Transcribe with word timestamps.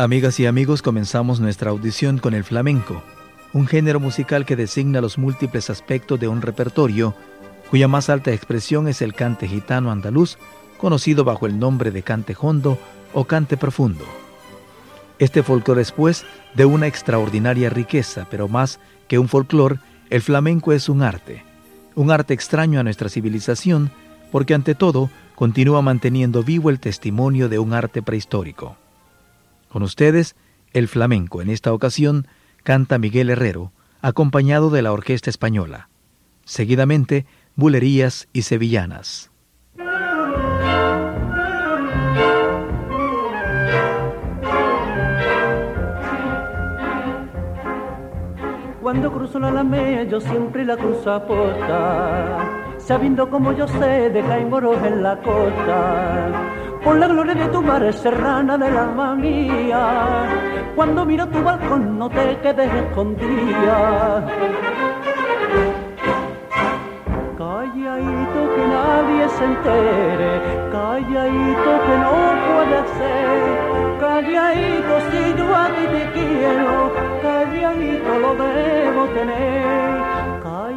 Amigas 0.00 0.38
y 0.38 0.46
amigos, 0.46 0.80
comenzamos 0.80 1.40
nuestra 1.40 1.70
audición 1.70 2.18
con 2.18 2.32
el 2.32 2.44
flamenco, 2.44 3.02
un 3.52 3.66
género 3.66 3.98
musical 3.98 4.46
que 4.46 4.54
designa 4.54 5.00
los 5.00 5.18
múltiples 5.18 5.70
aspectos 5.70 6.20
de 6.20 6.28
un 6.28 6.40
repertorio, 6.40 7.16
cuya 7.68 7.88
más 7.88 8.08
alta 8.08 8.32
expresión 8.32 8.86
es 8.86 9.02
el 9.02 9.12
cante 9.12 9.48
gitano 9.48 9.90
andaluz, 9.90 10.38
conocido 10.76 11.24
bajo 11.24 11.46
el 11.46 11.58
nombre 11.58 11.90
de 11.90 12.04
cante 12.04 12.36
hondo 12.38 12.78
o 13.12 13.24
cante 13.24 13.56
profundo. 13.56 14.04
Este 15.18 15.42
folclore 15.42 15.82
es, 15.82 15.90
pues, 15.90 16.24
de 16.54 16.64
una 16.64 16.86
extraordinaria 16.86 17.68
riqueza, 17.68 18.28
pero 18.30 18.46
más 18.46 18.78
que 19.08 19.18
un 19.18 19.26
folclore, 19.26 19.80
el 20.10 20.22
flamenco 20.22 20.72
es 20.72 20.88
un 20.88 21.02
arte, 21.02 21.42
un 21.96 22.12
arte 22.12 22.34
extraño 22.34 22.78
a 22.78 22.84
nuestra 22.84 23.08
civilización, 23.08 23.90
porque 24.30 24.54
ante 24.54 24.76
todo 24.76 25.10
continúa 25.34 25.82
manteniendo 25.82 26.44
vivo 26.44 26.70
el 26.70 26.78
testimonio 26.78 27.48
de 27.48 27.58
un 27.58 27.72
arte 27.72 28.00
prehistórico. 28.00 28.76
Con 29.68 29.82
ustedes, 29.82 30.36
el 30.72 30.88
flamenco. 30.88 31.42
En 31.42 31.50
esta 31.50 31.72
ocasión 31.72 32.26
canta 32.62 32.98
Miguel 32.98 33.30
Herrero, 33.30 33.72
acompañado 34.00 34.70
de 34.70 34.82
la 34.82 34.92
Orquesta 34.92 35.30
Española. 35.30 35.88
Seguidamente, 36.44 37.26
bulerías 37.56 38.28
y 38.32 38.42
sevillanas. 38.42 39.30
Cuando 48.80 49.12
cruzo 49.12 49.38
la 49.38 49.48
Alameda 49.48 50.04
yo 50.04 50.18
siempre 50.18 50.64
la 50.64 50.74
cruzo 50.74 51.12
a 51.12 51.26
posta, 51.26 52.76
sabiendo 52.78 53.28
como 53.28 53.52
yo 53.52 53.68
sé 53.68 54.08
de 54.08 54.22
moros 54.46 54.78
en 54.82 55.02
la 55.02 55.20
costa 55.20 56.67
por 56.84 56.96
la 56.96 57.08
gloria 57.08 57.34
de 57.34 57.48
tu 57.48 57.62
mar 57.62 57.92
serrana 57.92 58.56
del 58.56 58.76
alma 58.76 59.14
mía. 59.14 59.82
Cuando 60.74 61.04
miro 61.04 61.26
tu 61.28 61.42
balcón 61.42 61.98
no 61.98 62.08
te 62.08 62.38
quedes 62.42 62.72
escondida. 62.72 64.24
Calladito 67.36 68.40
que 68.54 68.64
nadie 68.76 69.28
se 69.28 69.44
entere, 69.44 70.32
calladito 70.72 71.70
que 71.86 71.94
no 72.04 72.14
puede 72.46 72.78
ser, 72.98 73.40
calladito 74.00 74.94
si 75.10 75.38
yo 75.38 75.46
a 75.54 75.66
ti 75.74 75.84
te 75.94 76.02
quiero, 76.14 76.92
calladito 77.22 78.18
lo 78.18 78.34
debo 78.34 79.04
tener 79.14 79.88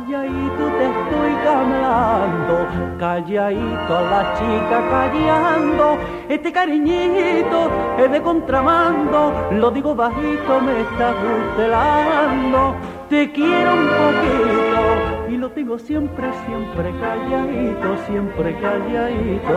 calladito 0.02 0.64
te 0.78 0.86
estoy 0.86 1.21
camelando, 1.52 2.56
calladito 2.98 3.98
a 3.98 4.02
la 4.14 4.34
chica 4.38 4.78
callando, 4.90 5.98
este 6.30 6.52
cariñito 6.52 7.70
es 7.98 8.12
de 8.12 8.22
contramando, 8.22 9.34
lo 9.52 9.72
digo 9.72 9.94
bajito, 9.94 10.62
me 10.62 10.82
está 10.82 11.14
gustelando, 11.24 12.76
te 13.10 13.32
quiero 13.32 13.74
un 13.74 13.88
poquito 14.02 14.82
y 15.30 15.38
lo 15.38 15.52
tengo 15.52 15.78
siempre, 15.78 16.28
siempre 16.46 16.94
calladito, 17.00 17.98
siempre 18.08 18.56
calladito. 18.60 19.52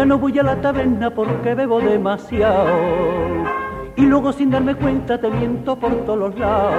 Ya 0.00 0.06
no 0.06 0.16
voy 0.16 0.38
a 0.38 0.42
la 0.42 0.58
taberna 0.58 1.10
porque 1.10 1.54
bebo 1.54 1.78
demasiado. 1.78 2.70
Y 3.96 4.06
luego 4.06 4.32
sin 4.32 4.50
darme 4.50 4.74
cuenta 4.74 5.20
te 5.20 5.28
miento 5.28 5.76
por 5.76 5.92
todos 6.06 6.18
los 6.18 6.38
lados. 6.38 6.74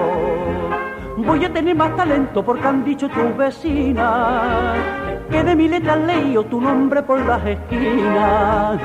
Voy 1.18 1.46
a 1.46 1.54
tener 1.54 1.76
más 1.76 1.96
talento 1.96 2.44
porque 2.44 2.66
han 2.66 2.84
dicho 2.84 3.08
tus 3.10 3.38
vecinas 3.38 4.76
que 5.30 5.44
de 5.44 5.56
mi 5.56 5.68
letra 5.68 5.98
leído 5.98 6.44
tu 6.46 6.60
nombre 6.60 7.04
por 7.04 7.24
las 7.24 7.46
esquinas. 7.46 8.82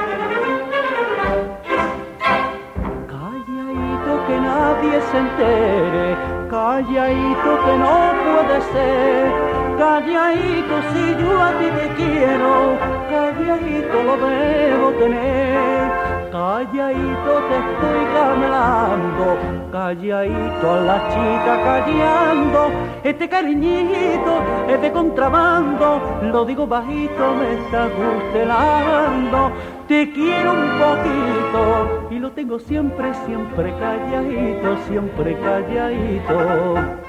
Calladito 3.09 4.27
que 4.27 4.39
nadie 4.39 5.01
se 5.01 5.19
entere, 5.19 6.17
calladito 6.51 7.65
que 7.65 7.79
no 7.79 8.13
puede 8.23 8.61
ser 8.61 9.66
calladito 9.77 10.75
si 10.93 11.23
yo 11.23 11.43
a 11.43 11.51
ti 11.59 11.69
te 11.79 11.89
quiero, 11.97 12.79
calladito 13.11 14.03
lo 14.03 14.17
debo 14.17 14.91
tener, 14.99 15.91
calladito 16.33 17.33
te 17.49 17.57
estoy 17.65 18.03
camelando, 18.15 19.39
calladito 19.71 20.73
a 20.73 20.81
la 20.81 21.09
chica 21.09 21.55
callando, 21.65 22.71
este 23.05 23.29
cariñito 23.29 24.43
es 24.69 24.81
de 24.81 24.93
contrabando, 24.93 26.01
lo 26.23 26.45
digo 26.45 26.67
bajito, 26.67 27.35
me 27.35 27.55
está 27.55 27.89
gustelando, 27.89 29.53
te 29.87 30.11
quiero 30.13 30.53
un 30.53 30.71
poquito 30.79 32.09
y 32.11 32.19
lo 32.19 32.33
tengo 32.33 32.59
siempre, 32.59 33.13
siempre 33.27 33.75
calladito, 33.79 34.77
siempre 34.89 35.39
calladito. 35.41 37.06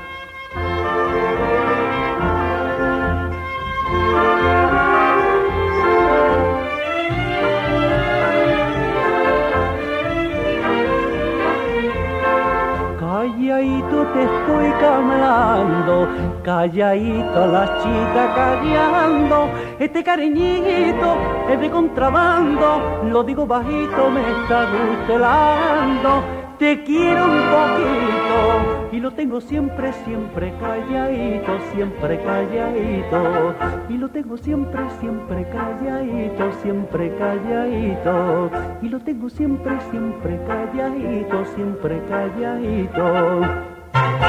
Estoy 14.24 14.72
camelando, 14.80 16.08
calladito 16.44 17.48
la 17.48 17.66
chica 17.82 18.34
callando, 18.36 19.50
este 19.80 20.04
cariñito 20.04 21.16
es 21.50 21.60
de 21.60 21.70
contrabando, 21.70 23.02
lo 23.12 23.24
digo 23.24 23.46
bajito, 23.46 24.10
me 24.12 24.22
está 24.22 24.66
gustelando, 24.72 26.24
te 26.60 26.84
quiero 26.84 27.26
un 27.26 27.42
poquito 27.52 28.88
y 28.92 29.00
lo 29.00 29.12
tengo 29.12 29.40
siempre, 29.42 29.94
siempre 30.06 30.52
calladito, 30.60 31.60
siempre 31.72 32.20
calladito. 32.24 33.54
Y 33.90 33.98
lo 33.98 34.10
tengo 34.10 34.38
siempre, 34.38 34.80
siempre 35.00 35.48
calladito, 35.50 36.52
siempre 36.64 37.16
calladito. 37.18 38.50
Y 38.82 38.90
lo 38.90 39.00
tengo 39.00 39.30
siempre, 39.30 39.80
siempre 39.92 40.40
calladito, 40.48 41.46
siempre 41.54 42.02
calladito. 42.10 43.77
Hoy 43.94 44.28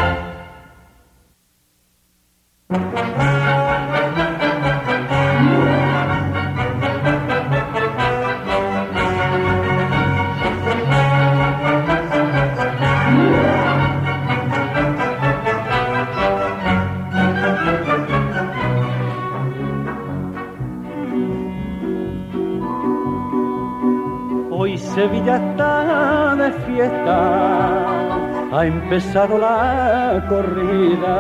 empezado 28.69 29.39
la 29.39 30.25
corrida 30.29 31.17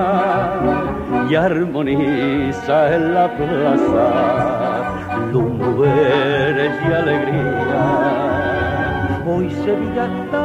y 1.28 1.34
armoniza 1.34 2.94
en 2.94 3.14
la 3.14 3.26
plaza 3.36 4.06
lumberes 5.32 6.72
y 6.86 6.92
alegría. 6.92 7.82
Hoy 9.26 9.50
Sevilla 9.50 10.06
está 10.20 10.44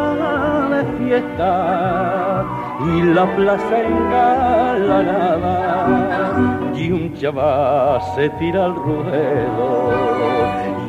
de 0.69 0.81
fiesta 0.97 2.45
y 2.85 3.01
la 3.13 3.25
plaza 3.35 3.75
engalanada 3.81 5.53
y 6.75 6.91
un 6.91 7.13
chaval 7.15 8.01
se 8.15 8.29
tira 8.31 8.65
al 8.65 8.75
ruedo 8.75 9.71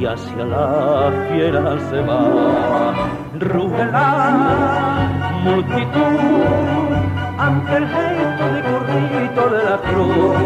y 0.01 0.07
hacia 0.07 0.45
la 0.45 1.13
fiera 1.29 1.79
se 1.91 2.01
va. 2.01 2.95
Ruge 3.39 3.85
la 3.87 5.24
multitud 5.45 6.91
ante 7.39 7.77
el 7.77 7.87
gesto 7.87 8.45
de 8.55 8.61
corrito 8.63 9.43
de 9.55 9.65
la 9.71 9.77
cruz 9.89 10.37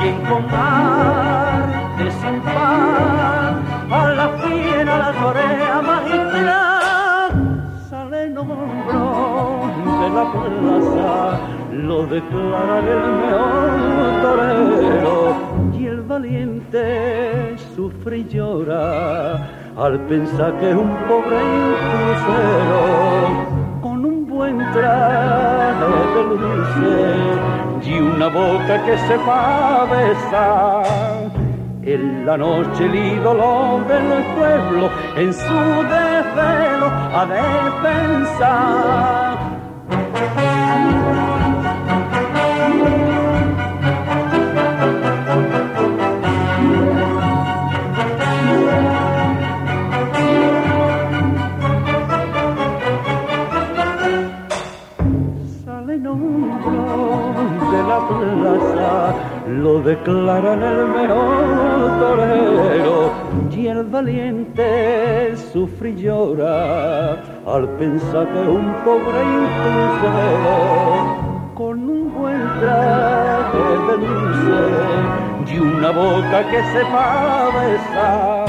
quien 0.00 0.16
con 0.28 0.44
arte 0.50 2.10
sin 2.20 2.40
par 2.42 3.54
a 3.90 4.10
la 4.20 4.28
fiera 4.40 4.98
la 4.98 5.12
torea 5.12 5.82
magistral 5.92 7.30
sale 7.88 8.24
en 8.24 8.38
hombro 8.38 9.06
de 10.00 10.08
la 10.16 10.24
plaza 10.32 11.12
lo 11.72 12.06
declara 12.06 12.78
el 12.80 13.04
mejor 13.22 13.70
torero 14.22 15.16
y 15.72 15.86
el 15.86 16.02
valiente 16.02 17.56
sufre 17.74 18.18
y 18.18 18.24
llora 18.28 19.36
al 19.76 19.98
pensar 20.00 20.58
que 20.58 20.74
un 20.74 20.90
pobre 21.08 21.38
con 22.26 23.51
de 24.74 26.36
dulce 26.38 27.88
y 27.88 27.98
una 28.00 28.28
boca 28.28 28.84
que 28.84 28.96
se 28.98 29.16
va 29.18 29.82
a 29.82 29.84
besar. 29.84 31.30
En 31.82 32.24
la 32.24 32.36
noche 32.36 32.84
el 32.84 32.94
ídolo 32.94 33.80
del 33.88 34.22
pueblo 34.36 34.88
en 35.16 35.32
su 35.34 35.60
desvelo 35.94 36.86
ha 37.14 37.26
de 37.26 37.42
pensar. 37.82 39.32
Lo 59.60 59.80
declaran 59.80 60.62
el 60.62 60.86
mejor 60.88 61.98
torero. 62.00 63.12
Y 63.50 63.66
el 63.66 63.84
valiente 63.84 65.36
sufre 65.52 65.90
y 65.90 66.02
llora 66.02 67.12
al 67.46 67.68
pensar 67.78 68.26
que 68.32 68.40
un 68.40 68.72
pobre 68.84 69.20
impulsero 69.40 70.56
con 71.54 71.88
un 71.88 72.12
buen 72.14 72.40
traje 72.60 73.64
de 73.88 73.94
dulce 74.06 74.60
y 75.52 75.58
una 75.58 75.90
boca 75.90 76.38
que 76.50 76.60
sepa 76.72 77.50
besar. 77.58 78.46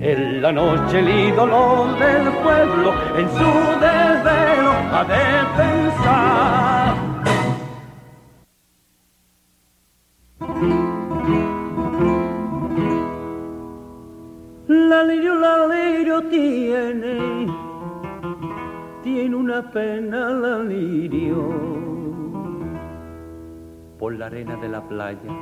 En 0.00 0.42
la 0.42 0.52
noche 0.52 0.98
el 0.98 1.08
ídolo 1.08 1.86
del 1.98 2.24
pueblo 2.44 2.92
en 3.16 3.28
su 3.30 3.50
desvelo 3.80 4.72
a 4.92 5.04
defensar 5.04 6.81
La 6.81 6.81
pena 19.70 20.30
la 20.30 20.58
lirio. 20.58 21.36
Por 23.98 24.14
la 24.14 24.26
arena 24.26 24.56
de 24.56 24.68
la 24.68 24.86
playa 24.88 25.32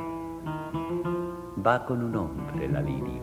va 1.67 1.85
con 1.87 2.03
un 2.03 2.17
hombre 2.17 2.69
la 2.69 2.83
lirio. 2.83 3.23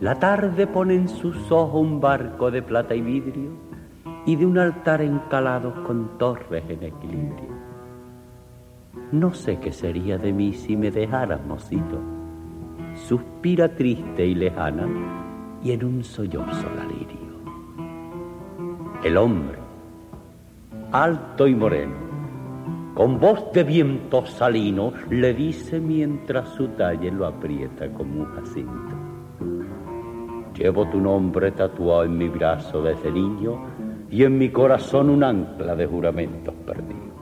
La 0.00 0.18
tarde 0.18 0.66
pone 0.66 0.94
en 0.94 1.08
sus 1.08 1.50
ojos 1.50 1.80
un 1.80 2.00
barco 2.00 2.50
de 2.50 2.62
plata 2.62 2.94
y 2.94 3.00
vidrio 3.00 3.50
y 4.26 4.36
de 4.36 4.44
un 4.44 4.58
altar 4.58 5.00
encalado 5.00 5.84
con 5.84 6.18
torres 6.18 6.64
en 6.68 6.82
equilibrio. 6.82 7.52
No 9.12 9.32
sé 9.32 9.58
qué 9.58 9.72
sería 9.72 10.18
de 10.18 10.32
mí 10.32 10.52
si 10.52 10.76
me 10.76 10.90
dejara, 10.90 11.38
mocito 11.38 11.98
suspira 12.94 13.74
triste 13.74 14.26
y 14.26 14.34
lejana 14.34 14.86
y 15.62 15.72
en 15.72 15.84
un 15.84 16.04
sollozo 16.04 16.68
la 16.76 16.84
lirio. 16.84 17.21
El 19.02 19.16
hombre, 19.16 19.58
alto 20.92 21.48
y 21.48 21.56
moreno, 21.56 21.94
con 22.94 23.18
voz 23.18 23.52
de 23.52 23.64
viento 23.64 24.24
salino, 24.24 24.92
le 25.10 25.34
dice 25.34 25.80
mientras 25.80 26.50
su 26.50 26.68
talle 26.68 27.10
lo 27.10 27.26
aprieta 27.26 27.90
como 27.92 28.20
un 28.20 28.26
jacinto. 28.26 28.94
Llevo 30.54 30.88
tu 30.88 31.00
nombre 31.00 31.50
tatuado 31.50 32.04
en 32.04 32.16
mi 32.16 32.28
brazo 32.28 32.80
desde 32.80 33.10
niño 33.10 33.66
y 34.08 34.22
en 34.22 34.38
mi 34.38 34.50
corazón 34.50 35.10
un 35.10 35.24
ancla 35.24 35.74
de 35.74 35.86
juramentos 35.86 36.54
perdidos. 36.64 37.12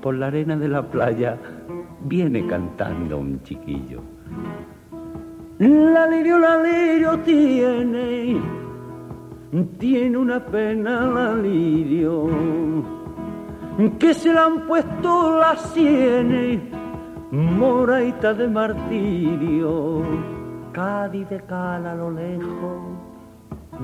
Por 0.00 0.16
la 0.16 0.26
arena 0.26 0.56
de 0.56 0.68
la 0.68 0.82
playa 0.82 1.38
viene 2.00 2.46
cantando 2.48 3.18
un 3.18 3.42
chiquillo. 3.44 4.00
La 5.58 6.08
lirio, 6.08 6.38
la 6.38 6.60
lirio 6.60 7.18
tiene, 7.20 8.63
tiene 9.62 10.18
una 10.18 10.44
pena 10.44 11.06
la 11.06 11.34
lirio, 11.34 12.28
que 14.00 14.12
se 14.12 14.32
le 14.32 14.38
han 14.38 14.66
puesto 14.66 15.38
las 15.38 15.60
sienes, 15.72 16.60
moraita 17.30 18.34
de 18.34 18.48
martirio, 18.48 20.02
Cádiz 20.72 21.28
de 21.28 21.40
cala 21.42 21.92
a 21.92 21.94
lo 21.94 22.10
lejos, 22.10 22.82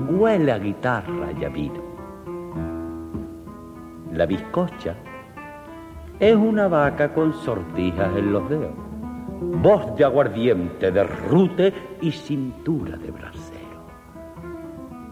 huele 0.09 0.51
a 0.51 0.59
guitarra 0.59 1.31
y 1.39 1.45
a 1.45 1.49
vino. 1.49 1.81
La 4.11 4.25
bizcocha 4.25 4.93
es 6.19 6.35
una 6.35 6.67
vaca 6.67 7.13
con 7.13 7.33
sortijas 7.33 8.13
en 8.17 8.33
los 8.33 8.49
dedos, 8.49 8.73
voz 9.39 9.95
de 9.95 10.03
aguardiente, 10.03 10.91
de 10.91 11.03
rute 11.03 11.73
y 12.01 12.11
cintura 12.11 12.97
de 12.97 13.09
brasero. 13.09 13.50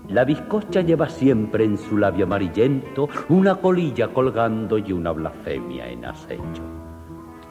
La 0.09 0.25
bizcocha 0.25 0.81
lleva 0.81 1.07
siempre 1.07 1.63
en 1.65 1.77
su 1.77 1.97
labio 1.97 2.25
amarillento 2.25 3.07
una 3.29 3.55
colilla 3.55 4.07
colgando 4.07 4.77
y 4.77 4.91
una 4.91 5.11
blasfemia 5.11 5.87
en 5.87 6.05
acecho. 6.05 6.63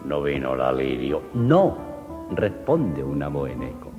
No 0.04 0.22
vino 0.22 0.56
la 0.56 0.72
lirio, 0.72 1.22
no, 1.34 1.78
responde 2.32 3.02
una 3.04 3.28
boeneco. 3.28 3.92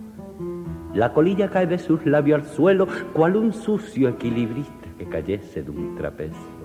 La 0.94 1.14
colilla 1.14 1.50
cae 1.50 1.68
de 1.68 1.78
sus 1.78 2.06
labios 2.06 2.42
al 2.42 2.48
suelo, 2.48 2.88
cual 3.14 3.38
un 3.38 3.54
sucio 3.54 4.10
equilibrista 4.10 4.88
que 4.98 5.08
cayese 5.08 5.64
de 5.64 5.72
un 5.72 5.96
trapecio 5.96 6.60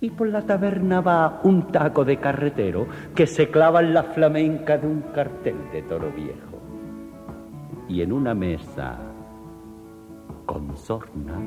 y 0.00 0.10
por 0.10 0.28
la 0.28 0.42
taberna 0.42 1.00
va 1.00 1.40
un 1.42 1.72
taco 1.72 2.04
de 2.04 2.18
carretero 2.18 2.86
que 3.14 3.26
se 3.26 3.50
clava 3.50 3.80
en 3.80 3.94
la 3.94 4.04
flamenca 4.04 4.78
de 4.78 4.86
un 4.86 5.02
cartel 5.12 5.56
de 5.72 5.82
toro 5.82 6.10
viejo. 6.12 6.58
Y 7.88 8.02
en 8.02 8.12
una 8.12 8.34
mesa 8.34 9.07
con 10.48 10.74
sorna 10.78 11.38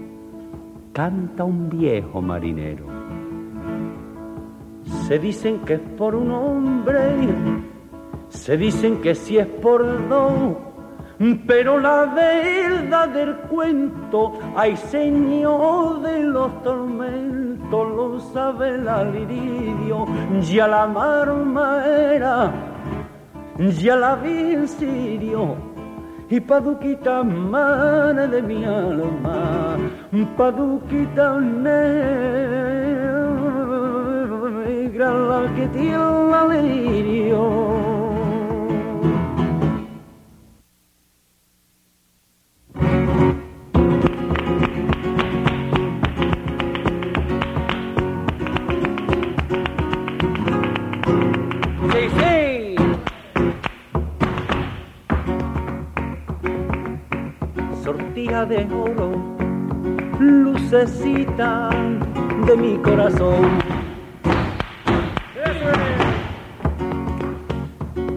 canta 0.93 1.43
un 1.43 1.69
viejo 1.69 2.21
marinero. 2.21 2.85
Se 5.07 5.17
dicen 5.17 5.61
que 5.65 5.73
es 5.73 5.79
por 5.97 6.13
un 6.13 6.31
hombre, 6.31 6.99
se 8.29 8.55
dicen 8.57 9.01
que 9.01 9.15
si 9.15 9.39
es 9.39 9.47
por 9.47 9.81
dos 10.07 10.55
pero 11.45 11.79
la 11.79 12.05
verdad 12.05 13.09
del 13.09 13.35
cuento, 13.41 14.33
hay 14.55 14.75
señor 14.75 16.01
de 16.01 16.23
los 16.23 16.63
tormentos, 16.63 17.91
lo 17.95 18.19
sabe 18.19 18.77
la 18.79 19.03
liridio, 19.03 20.07
ya 20.41 20.67
la 20.67 20.87
marmera, 20.87 22.51
ya 23.81 23.95
la 23.97 24.15
vi 24.15 24.67
sirio, 24.67 25.55
y 26.31 26.39
paduquita 26.39 27.23
madre 27.23 28.25
de 28.25 28.41
mi 28.41 28.63
alma, 28.63 29.75
paduquita 30.37 31.41
negra, 31.41 31.81
la 35.11 35.53
que 35.55 35.67
tiene 35.67 35.97
la. 36.31 37.70
De 58.31 58.65
oro, 58.73 59.11
lucecita 60.17 61.69
de 62.47 62.55
mi 62.55 62.77
corazón. 62.77 63.59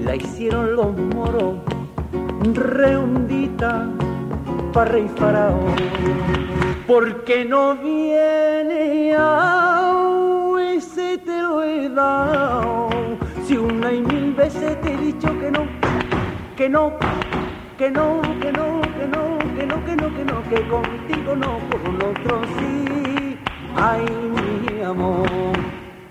La 0.05 0.15
hicieron 0.15 0.77
los 0.77 0.97
moros, 0.97 1.57
redondita 2.55 3.89
para 4.73 4.93
rey 4.93 5.11
faraón. 5.17 5.75
Porque 6.87 7.45
no 7.45 7.75
viene 7.75 9.17
a 9.19 9.93
ese 10.71 11.19
te 11.19 11.43
lo 11.43 11.65
he 11.65 11.89
dado. 11.89 12.89
Si 13.45 13.57
una 13.57 13.93
y 13.93 14.01
mil 14.01 14.33
veces 14.33 14.81
te 14.81 14.95
he 14.95 14.97
dicho 14.97 15.27
que 15.41 15.51
no, 15.51 15.67
que 16.57 16.69
no, 16.69 16.93
que 17.77 17.91
no, 17.91 18.23
que 18.41 18.53
no, 18.53 18.81
que 18.81 19.07
no, 19.09 19.44
que 19.95 20.03
no, 20.03 20.15
que 20.15 20.25
no, 20.25 20.43
que 20.49 20.69
contigo 20.69 21.37
no, 21.37 21.59
con 21.71 21.97
otro 21.97 22.41
sí. 22.59 23.39
Ay, 23.77 24.05
mi 24.35 24.83
amor, 24.83 25.29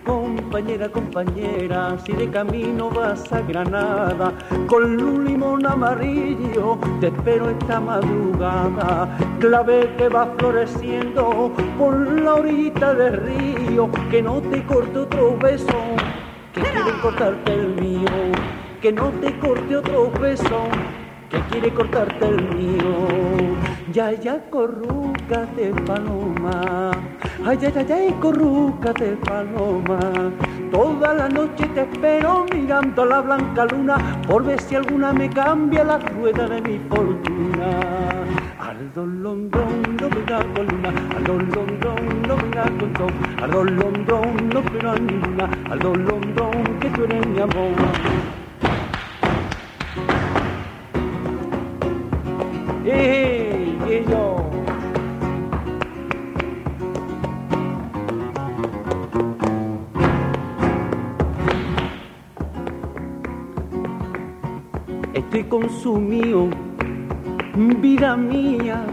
compañera, 0.05 0.89
compañera, 0.89 1.97
si 2.05 2.13
de 2.13 2.29
camino 2.29 2.89
vas 2.89 3.31
a 3.33 3.41
Granada, 3.41 4.33
con 4.67 5.01
un 5.01 5.25
limón 5.25 5.65
amarillo, 5.65 6.77
te 7.01 7.07
espero 7.07 7.49
esta 7.49 7.79
madrugada, 7.79 9.17
clave 9.39 9.89
que 9.97 10.09
va 10.09 10.27
floreciendo 10.37 11.51
por 11.77 12.21
la 12.21 12.35
orillita 12.35 12.93
del 12.93 13.17
río, 13.17 13.89
que 14.09 14.21
no 14.21 14.41
te 14.41 14.63
corte 14.65 14.99
otro 14.99 15.37
beso, 15.37 15.79
que 16.53 16.61
quiere 16.61 16.99
cortarte 17.01 17.53
el 17.53 17.67
mío, 17.81 18.31
que 18.81 18.91
no 18.91 19.09
te 19.21 19.37
corte 19.39 19.75
otro 19.75 20.11
beso 20.21 20.67
que 21.33 21.39
quiere 21.49 21.73
cortarte 21.73 22.27
el 22.27 22.55
mío. 22.55 23.72
Ya, 23.93 24.11
ya, 24.11 24.41
corrúcate, 24.49 25.69
paloma. 25.85 26.89
Ay, 27.45 27.59
ay, 27.61 27.73
ay, 27.75 27.91
ay, 27.91 28.15
corrúcate, 28.19 29.15
paloma. 29.17 29.99
Toda 30.71 31.13
la 31.13 31.29
noche 31.29 31.67
te 31.75 31.81
espero 31.81 32.43
mirando 32.51 33.05
la 33.05 33.21
blanca 33.21 33.65
luna 33.65 33.97
por 34.25 34.45
ver 34.45 34.59
si 34.59 34.73
alguna 34.73 35.13
me 35.13 35.29
cambia 35.29 35.83
la 35.83 35.99
rueda 35.99 36.47
de 36.47 36.61
mi 36.61 36.79
fortuna. 36.89 37.69
Al 38.59 38.91
dolondrón 38.95 39.83
no 40.01 40.09
venga 40.09 40.39
con 40.55 40.65
luna, 40.65 40.89
al 41.15 41.23
dolondrón 41.23 42.21
no 42.27 42.35
venga 42.35 42.63
con 42.63 42.97
sol, 42.97 43.13
al 43.43 43.51
dolondrón 43.51 44.49
no 44.49 44.61
pero 44.73 44.89
a 44.89 44.95
ninguna, 44.95 45.49
al 45.69 45.77
dolondrón 45.77 46.79
que 46.79 46.89
tú 46.89 47.03
eres 47.03 47.27
mi 47.27 47.39
amor. 47.41 47.73
¡Eh! 52.85 52.89
¡Eh, 52.95 53.42
Estoy 65.13 65.43
consumido, 65.43 66.47
vida 67.81 68.17
mía, 68.17 68.83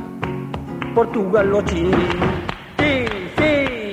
por 0.94 1.10
tu 1.12 1.30
galochín. 1.30 1.90
Sí, 2.78 3.06
sí. 3.38 3.92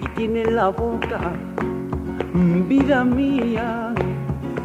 Y 0.00 0.08
tiene 0.16 0.46
la 0.46 0.68
boca, 0.68 1.32
vida 2.68 3.04
mía, 3.04 3.94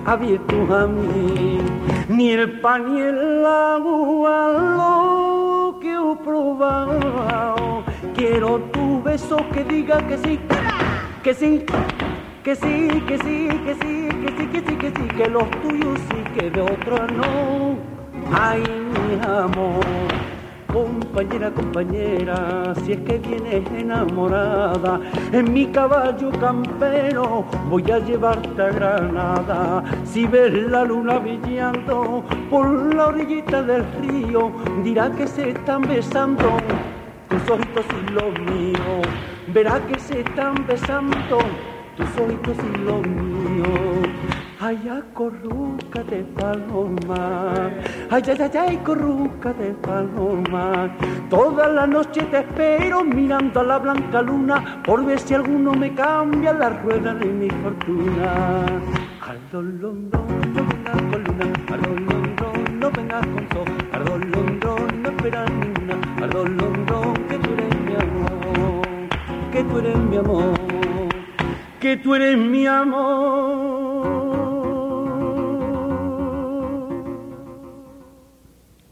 abierto 0.05 0.75
a 0.75 0.87
mí. 0.87 1.90
Ni 2.09 2.31
el 2.31 2.59
pan 2.59 2.93
ni 2.93 3.01
el 3.01 3.45
agua 3.45 4.47
lo 4.77 5.79
que 5.79 5.93
he 5.93 6.15
probado. 6.23 7.83
Quiero 8.15 8.59
tu 8.73 9.01
beso 9.01 9.37
que 9.53 9.63
diga 9.63 10.05
que 10.07 10.17
sí, 10.17 10.39
que 11.23 11.33
sí, 11.33 11.65
que 12.43 12.55
sí, 12.55 12.87
que 13.07 13.17
sí, 13.17 13.49
que 13.65 13.73
sí, 13.75 14.09
que 14.23 14.31
sí, 14.31 14.47
que 14.47 14.61
sí, 14.61 14.75
que 14.75 14.89
sí, 14.89 15.07
que 15.17 15.29
los 15.29 15.49
tuyos 15.61 15.99
sí, 16.09 16.39
que 16.39 16.49
de 16.49 16.61
otro 16.61 17.07
no. 17.07 17.77
Ay, 18.33 18.63
mi 18.63 19.19
amor 19.25 20.40
compañera, 20.71 21.51
compañera, 21.51 22.73
si 22.83 22.93
es 22.93 22.99
que 23.01 23.17
vienes 23.19 23.69
enamorada, 23.71 24.99
en 25.31 25.53
mi 25.53 25.67
caballo 25.67 26.31
campero 26.39 27.45
voy 27.69 27.89
a 27.91 27.99
llevarte 27.99 28.61
a 28.61 28.69
Granada. 28.69 29.83
Si 30.05 30.25
ves 30.25 30.53
la 30.69 30.83
luna 30.83 31.19
brillando 31.19 32.23
por 32.49 32.95
la 32.95 33.07
orillita 33.07 33.61
del 33.63 33.85
río, 34.01 34.51
dirá 34.83 35.11
que 35.11 35.27
se 35.27 35.49
están 35.49 35.81
besando 35.81 36.57
tus 37.29 37.49
ojitos 37.49 37.85
y 38.01 38.11
los 38.11 38.39
míos. 38.51 39.07
Verá 39.53 39.79
que 39.87 39.99
se 39.99 40.21
están 40.21 40.65
besando 40.67 41.39
tus 41.97 42.07
ojitos 42.17 42.57
y 42.73 42.77
los 42.85 43.01
míos. 43.07 44.30
Ay, 44.63 44.77
de 44.77 46.23
paloma, 46.37 47.71
ay, 48.11 48.23
ay, 48.27 48.37
ay, 48.39 48.57
ay, 48.57 48.77
de 49.57 49.73
paloma. 49.81 50.95
Toda 51.31 51.67
la 51.67 51.87
noche 51.87 52.21
te 52.29 52.41
espero 52.41 53.03
mirando 53.03 53.61
a 53.61 53.63
la 53.63 53.79
blanca 53.79 54.21
luna 54.21 54.83
por 54.85 55.03
ver 55.03 55.19
si 55.19 55.33
alguno 55.33 55.73
me 55.73 55.95
cambia 55.95 56.53
la 56.53 56.69
rueda 56.69 57.15
de 57.15 57.25
mi 57.25 57.49
fortuna. 57.49 58.65
Al 59.27 59.39
dolondón 59.51 60.53
no 60.53 60.63
vengas 60.63 61.01
con 61.09 61.23
luna, 61.23 61.45
al 61.73 61.81
dolondón 61.81 62.79
no 62.79 62.91
vengas 62.91 63.25
con 63.25 63.49
sol, 63.49 63.65
al 63.93 64.05
dolondón 64.05 65.01
no 65.01 65.09
esperas 65.09 65.49
ninguna, 65.49 65.95
al 66.21 66.29
dolondón 66.29 67.13
que 67.27 67.37
tú 67.39 67.53
eres 67.53 67.79
mi 67.79 67.95
amor, 67.95 68.87
que 69.51 69.63
tú 69.63 69.79
eres 69.79 69.97
mi 69.97 70.17
amor, 70.17 70.53
que 71.79 71.97
tú 71.97 72.13
eres 72.13 72.37
mi 72.37 72.67
amor. 72.67 73.70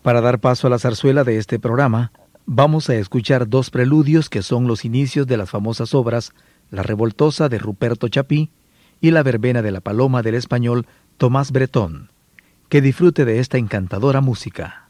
Para 0.02 0.22
dar 0.22 0.40
paso 0.40 0.68
a 0.68 0.70
la 0.70 0.80
zarzuela 0.80 1.24
de 1.24 1.38
este 1.38 1.60
programa, 1.60 2.12
vamos 2.46 2.90
a 2.90 2.96
escuchar 2.96 3.50
dos 3.50 3.70
preludios 3.70 4.30
que 4.30 4.42
son 4.42 4.66
los 4.66 4.86
inicios 4.86 5.28
de 5.28 5.36
las 5.36 5.50
famosas 5.50 5.94
obras 5.94 6.32
La 6.72 6.84
Revoltosa 6.84 7.50
de 7.50 7.60
Ruperto 7.60 8.08
Chapí 8.08 8.50
y 9.02 9.12
La 9.12 9.24
Verbena 9.24 9.62
de 9.62 9.72
la 9.72 9.82
Paloma 9.82 10.22
del 10.22 10.36
español 10.36 10.88
Tomás 11.18 11.52
Bretón. 11.52 12.12
Que 12.70 12.82
disfrute 12.82 13.26
de 13.26 13.40
esta 13.40 13.58
encantadora 13.58 14.22
música. 14.22 14.89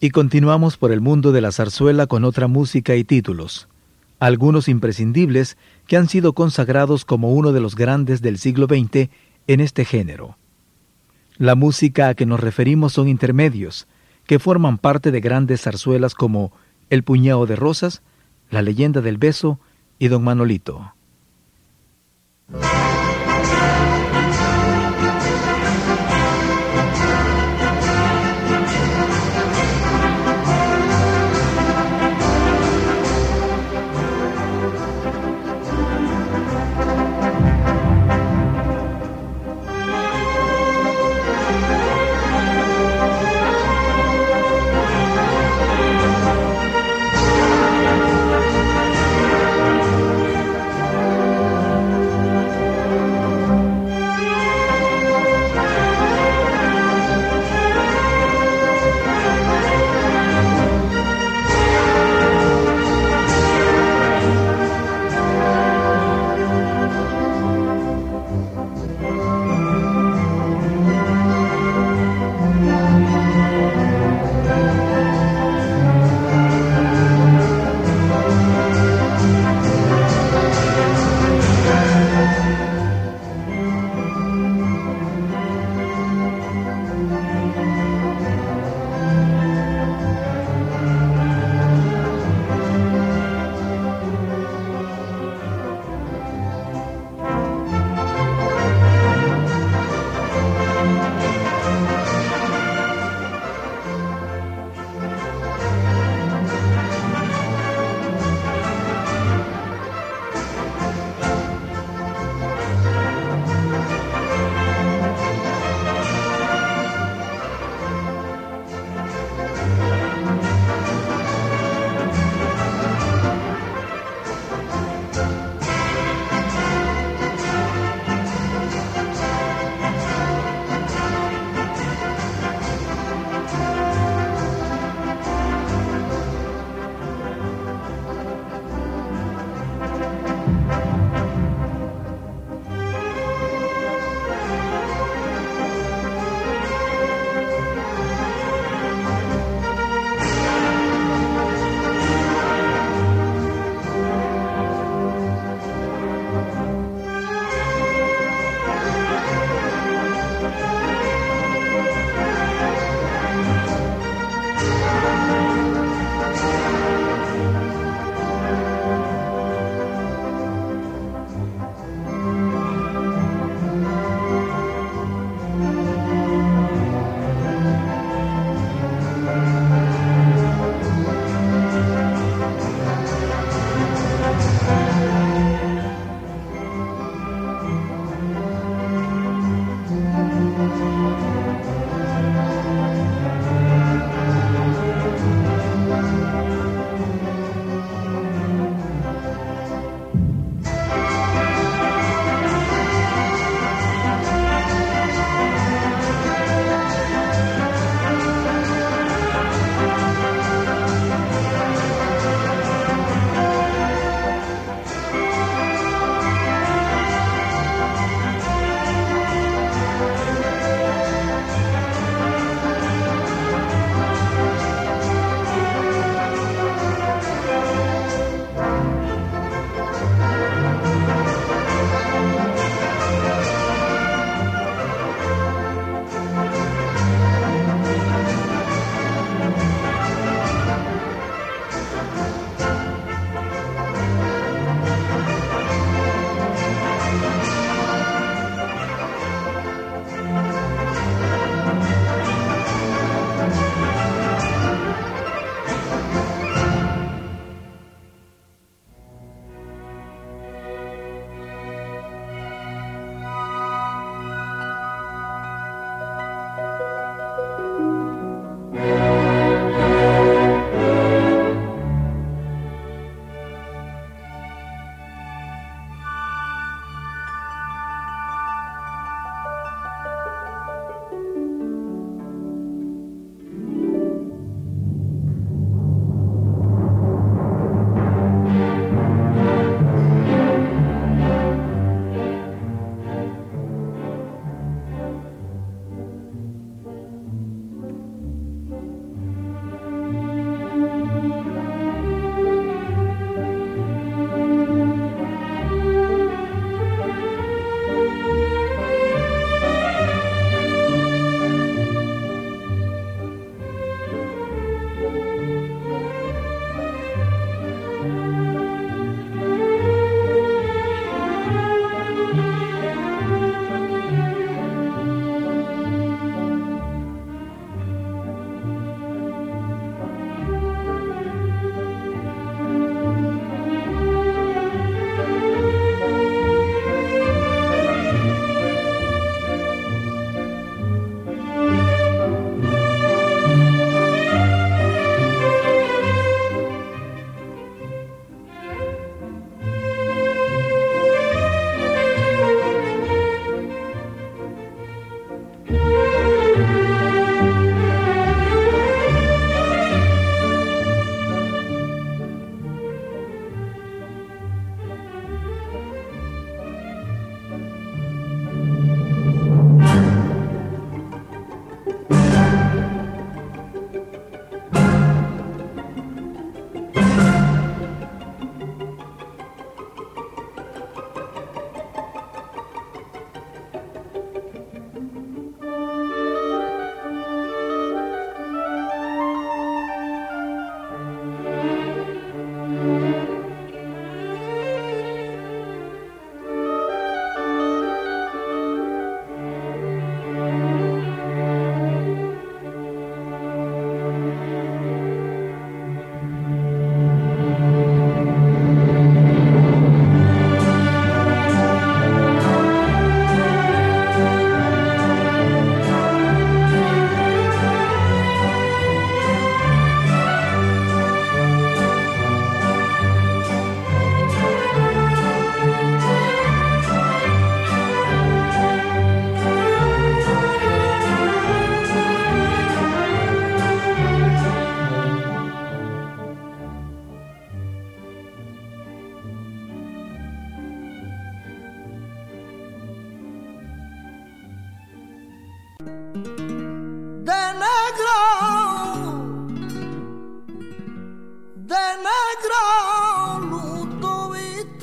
Y 0.00 0.10
continuamos 0.10 0.76
por 0.76 0.92
el 0.92 1.00
mundo 1.00 1.32
de 1.32 1.40
la 1.40 1.50
zarzuela 1.50 2.06
con 2.06 2.24
otra 2.24 2.46
música 2.46 2.94
y 2.94 3.02
títulos, 3.02 3.68
algunos 4.20 4.68
imprescindibles 4.68 5.56
que 5.88 5.96
han 5.96 6.08
sido 6.08 6.34
consagrados 6.34 7.04
como 7.04 7.32
uno 7.32 7.52
de 7.52 7.60
los 7.60 7.74
grandes 7.74 8.22
del 8.22 8.38
siglo 8.38 8.66
XX 8.66 9.10
en 9.48 9.60
este 9.60 9.84
género. 9.84 10.36
La 11.36 11.56
música 11.56 12.08
a 12.08 12.14
que 12.14 12.26
nos 12.26 12.38
referimos 12.38 12.92
son 12.92 13.08
intermedios, 13.08 13.88
que 14.26 14.38
forman 14.38 14.78
parte 14.78 15.10
de 15.10 15.20
grandes 15.20 15.62
zarzuelas 15.62 16.14
como 16.14 16.52
El 16.90 17.02
puñado 17.02 17.46
de 17.46 17.56
rosas, 17.56 18.02
La 18.50 18.62
leyenda 18.62 19.00
del 19.00 19.18
beso 19.18 19.58
y 19.98 20.08
Don 20.08 20.22
Manolito. 20.22 20.94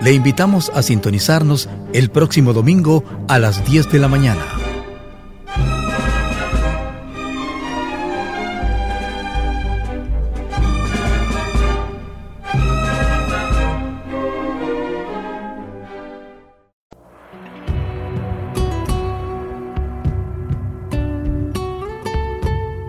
Le 0.00 0.12
invitamos 0.12 0.70
a 0.74 0.82
sintonizarnos 0.82 1.68
el 1.92 2.10
próximo 2.10 2.52
domingo 2.52 3.02
a 3.26 3.38
las 3.38 3.64
10 3.68 3.90
de 3.90 3.98
la 3.98 4.08
mañana. 4.08 4.44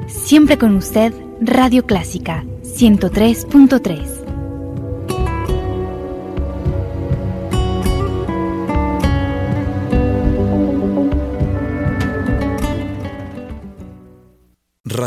Siempre 0.08 0.60
con 0.60 0.76
usted, 0.76 1.12
Radio 1.42 1.88
Clásica 1.88 2.44
103.3. 2.62 4.19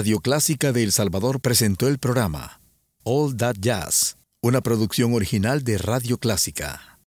Radio 0.03 0.19
Clásica 0.19 0.73
de 0.73 0.83
El 0.83 0.91
Salvador 0.91 1.41
presentó 1.41 1.87
el 1.87 2.01
programa 2.01 2.61
All 3.05 3.37
That 3.37 3.55
Jazz, 3.61 4.17
una 4.41 4.61
producción 4.61 5.15
original 5.15 5.63
de 5.63 5.79
Radio 5.79 6.19
Clásica. 6.19 6.92